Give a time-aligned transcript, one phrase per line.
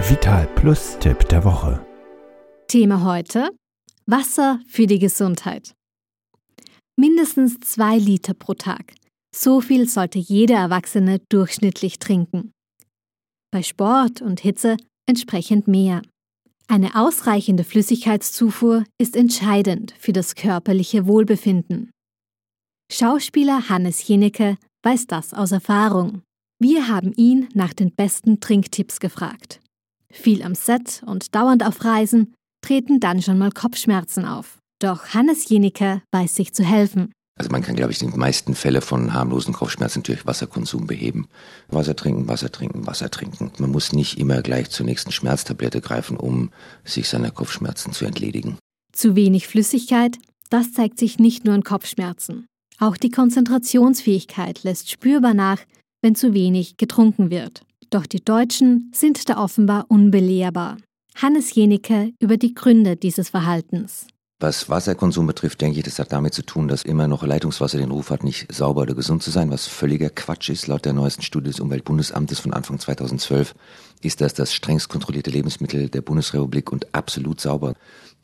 [0.00, 1.84] Der Vital Plus Tipp der Woche.
[2.68, 3.50] Thema heute:
[4.06, 5.74] Wasser für die Gesundheit.
[6.96, 8.94] Mindestens zwei Liter pro Tag.
[9.36, 12.50] So viel sollte jeder Erwachsene durchschnittlich trinken.
[13.50, 16.00] Bei Sport und Hitze entsprechend mehr.
[16.66, 21.90] Eine ausreichende Flüssigkeitszufuhr ist entscheidend für das körperliche Wohlbefinden.
[22.90, 26.22] Schauspieler Hannes Jenecke weiß das aus Erfahrung.
[26.58, 29.60] Wir haben ihn nach den besten Trinktipps gefragt.
[30.12, 34.58] Viel am Set und dauernd auf Reisen treten dann schon mal Kopfschmerzen auf.
[34.80, 37.12] Doch Hannes Jenecke weiß sich zu helfen.
[37.38, 41.26] Also man kann, glaube ich, die meisten Fälle von harmlosen Kopfschmerzen durch Wasserkonsum beheben.
[41.68, 43.50] Wasser trinken, Wasser trinken, Wasser trinken.
[43.58, 46.50] Man muss nicht immer gleich zur nächsten Schmerztablette greifen, um
[46.84, 48.58] sich seiner Kopfschmerzen zu entledigen.
[48.92, 50.18] Zu wenig Flüssigkeit,
[50.50, 52.46] das zeigt sich nicht nur in Kopfschmerzen.
[52.78, 55.60] Auch die Konzentrationsfähigkeit lässt spürbar nach,
[56.02, 57.62] wenn zu wenig getrunken wird.
[57.90, 60.76] Doch die Deutschen sind da offenbar unbelehrbar.
[61.16, 64.06] Hannes Jenecke über die Gründe dieses Verhaltens.
[64.42, 67.90] Was Wasserkonsum betrifft, denke ich, das hat damit zu tun, dass immer noch Leitungswasser den
[67.90, 70.66] Ruf hat, nicht sauber oder gesund zu sein, was völliger Quatsch ist.
[70.66, 73.54] Laut der neuesten Studie des Umweltbundesamtes von Anfang 2012
[74.00, 77.74] ist das das strengst kontrollierte Lebensmittel der Bundesrepublik und absolut sauber.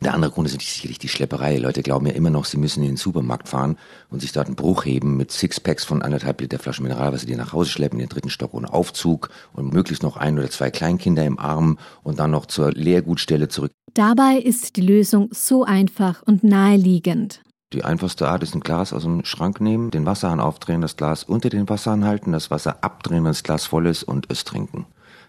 [0.01, 1.59] Der andere Grund ist sicherlich die Schlepperei.
[1.59, 3.77] Leute glauben ja immer noch, sie müssen in den Supermarkt fahren
[4.09, 7.53] und sich dort einen Bruch heben mit Sixpacks von anderthalb Liter Flaschen Mineralwasser, die nach
[7.53, 11.27] Hause schleppen, in den dritten Stock ohne Aufzug und möglichst noch ein oder zwei Kleinkinder
[11.27, 13.73] im Arm und dann noch zur Leergutstelle zurück.
[13.97, 17.41] Dabei ist die Lösung so einfach und naheliegend.
[17.73, 21.25] Die einfachste Art ist ein Glas aus dem Schrank nehmen, den Wasserhahn aufdrehen, das Glas
[21.25, 24.85] unter den Wasserhahn halten, das Wasser abdrehen, wenn das Glas voll ist und es trinken.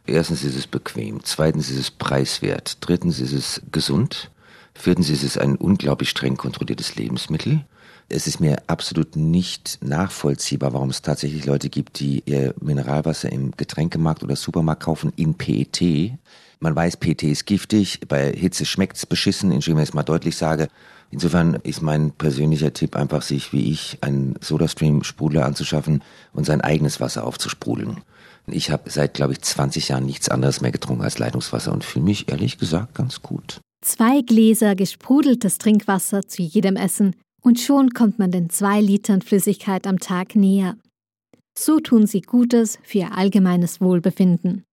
[0.06, 4.32] Erstens ist es bequem, zweitens ist es preiswert, drittens ist es gesund,
[4.78, 7.66] viertens ist es ein unglaublich streng kontrolliertes Lebensmittel.
[8.10, 13.52] Es ist mir absolut nicht nachvollziehbar, warum es tatsächlich Leute gibt, die ihr Mineralwasser im
[13.52, 16.18] Getränkemarkt oder Supermarkt kaufen in PET
[16.60, 20.70] man weiß, PT ist giftig, bei Hitze schmeckt's beschissen, indem ich es mal deutlich sage.
[21.12, 26.04] Insofern ist mein persönlicher Tipp einfach, sich wie ich einen Sodastream-Sprudler anzuschaffen
[26.34, 28.02] und sein eigenes Wasser aufzusprudeln.
[28.48, 32.06] Ich habe seit, glaube ich, 20 Jahren nichts anderes mehr getrunken als Leitungswasser und fühle
[32.06, 33.62] mich ehrlich gesagt ganz gut.
[33.88, 39.88] Zwei Gläser gesprudeltes Trinkwasser zu jedem Essen und schon kommt man den zwei Litern Flüssigkeit
[39.88, 40.76] am Tag näher.
[41.58, 44.66] So tun sie Gutes für ihr allgemeines Wohlbefinden.